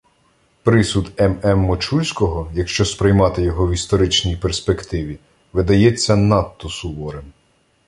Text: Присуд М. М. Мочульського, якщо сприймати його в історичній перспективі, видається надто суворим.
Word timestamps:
Присуд 0.63 1.11
М. 1.19 1.39
М. 1.43 1.59
Мочульського, 1.59 2.51
якщо 2.53 2.85
сприймати 2.85 3.41
його 3.41 3.67
в 3.67 3.71
історичній 3.71 4.37
перспективі, 4.37 5.19
видається 5.53 6.15
надто 6.15 6.69
суворим. 6.69 7.33